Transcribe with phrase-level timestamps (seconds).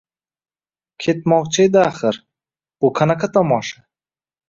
[1.05, 2.19] Ketmoqchi edi, axir!
[2.83, 3.89] Bu qanaqa tomosha?